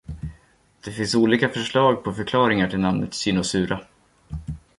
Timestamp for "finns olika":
0.91-1.49